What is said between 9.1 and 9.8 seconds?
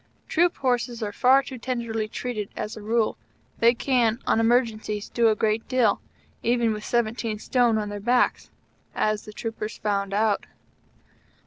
the troopers